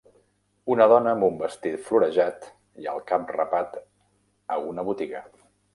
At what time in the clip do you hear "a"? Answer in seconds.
4.57-4.63